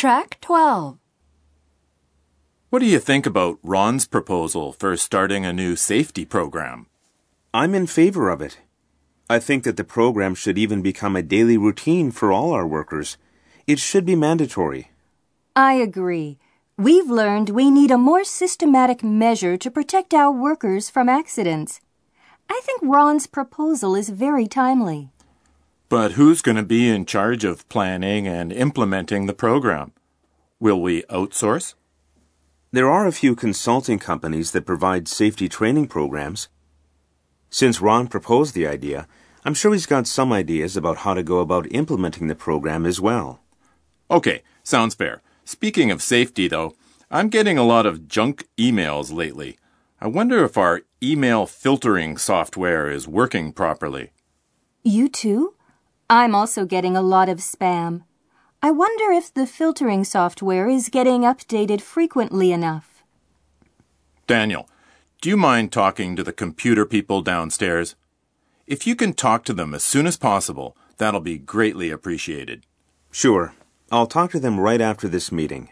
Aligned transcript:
Track 0.00 0.38
12. 0.40 0.96
What 2.70 2.78
do 2.78 2.86
you 2.86 2.98
think 2.98 3.26
about 3.26 3.58
Ron's 3.62 4.06
proposal 4.06 4.72
for 4.72 4.96
starting 4.96 5.44
a 5.44 5.52
new 5.52 5.76
safety 5.76 6.24
program? 6.24 6.86
I'm 7.52 7.74
in 7.74 7.86
favor 7.86 8.30
of 8.30 8.40
it. 8.40 8.60
I 9.28 9.38
think 9.38 9.64
that 9.64 9.76
the 9.76 9.84
program 9.84 10.34
should 10.34 10.56
even 10.56 10.80
become 10.80 11.16
a 11.16 11.22
daily 11.22 11.58
routine 11.58 12.12
for 12.12 12.32
all 12.32 12.52
our 12.52 12.66
workers. 12.66 13.18
It 13.66 13.78
should 13.78 14.06
be 14.06 14.16
mandatory. 14.16 14.90
I 15.54 15.74
agree. 15.74 16.38
We've 16.78 17.10
learned 17.10 17.50
we 17.50 17.70
need 17.70 17.90
a 17.90 17.98
more 17.98 18.24
systematic 18.24 19.04
measure 19.04 19.58
to 19.58 19.70
protect 19.70 20.14
our 20.14 20.32
workers 20.32 20.88
from 20.88 21.10
accidents. 21.10 21.82
I 22.48 22.62
think 22.64 22.80
Ron's 22.82 23.26
proposal 23.26 23.94
is 23.94 24.08
very 24.08 24.46
timely. 24.46 25.10
But 25.90 26.12
who's 26.12 26.40
going 26.40 26.56
to 26.56 26.62
be 26.62 26.88
in 26.88 27.04
charge 27.04 27.42
of 27.44 27.68
planning 27.68 28.28
and 28.28 28.52
implementing 28.52 29.26
the 29.26 29.34
program? 29.34 29.92
Will 30.60 30.80
we 30.80 31.02
outsource? 31.10 31.74
There 32.70 32.88
are 32.88 33.08
a 33.08 33.12
few 33.12 33.34
consulting 33.34 33.98
companies 33.98 34.52
that 34.52 34.66
provide 34.66 35.08
safety 35.08 35.48
training 35.48 35.88
programs. 35.88 36.48
Since 37.50 37.80
Ron 37.80 38.06
proposed 38.06 38.54
the 38.54 38.68
idea, 38.68 39.08
I'm 39.44 39.52
sure 39.52 39.72
he's 39.72 39.86
got 39.86 40.06
some 40.06 40.32
ideas 40.32 40.76
about 40.76 40.98
how 40.98 41.12
to 41.12 41.24
go 41.24 41.40
about 41.40 41.66
implementing 41.72 42.28
the 42.28 42.36
program 42.36 42.86
as 42.86 43.00
well. 43.00 43.40
Okay, 44.12 44.44
sounds 44.62 44.94
fair. 44.94 45.22
Speaking 45.44 45.90
of 45.90 46.02
safety, 46.02 46.46
though, 46.46 46.76
I'm 47.10 47.28
getting 47.28 47.58
a 47.58 47.66
lot 47.66 47.84
of 47.84 48.06
junk 48.06 48.46
emails 48.56 49.12
lately. 49.12 49.58
I 50.00 50.06
wonder 50.06 50.44
if 50.44 50.56
our 50.56 50.82
email 51.02 51.46
filtering 51.46 52.16
software 52.16 52.88
is 52.88 53.08
working 53.08 53.52
properly. 53.52 54.12
You 54.84 55.08
too? 55.08 55.54
I'm 56.12 56.34
also 56.34 56.64
getting 56.66 56.96
a 56.96 57.02
lot 57.02 57.28
of 57.28 57.38
spam. 57.38 58.02
I 58.60 58.72
wonder 58.72 59.12
if 59.12 59.32
the 59.32 59.46
filtering 59.46 60.02
software 60.02 60.68
is 60.68 60.88
getting 60.88 61.20
updated 61.20 61.80
frequently 61.80 62.50
enough. 62.50 63.04
Daniel, 64.26 64.68
do 65.20 65.28
you 65.28 65.36
mind 65.36 65.70
talking 65.70 66.16
to 66.16 66.24
the 66.24 66.32
computer 66.32 66.84
people 66.84 67.22
downstairs? 67.22 67.94
If 68.66 68.88
you 68.88 68.96
can 68.96 69.12
talk 69.12 69.44
to 69.44 69.52
them 69.52 69.72
as 69.72 69.84
soon 69.84 70.04
as 70.08 70.16
possible, 70.16 70.76
that'll 70.98 71.20
be 71.20 71.38
greatly 71.38 71.92
appreciated. 71.92 72.66
Sure. 73.12 73.54
I'll 73.92 74.08
talk 74.08 74.32
to 74.32 74.40
them 74.40 74.58
right 74.58 74.80
after 74.80 75.06
this 75.06 75.30
meeting. 75.30 75.68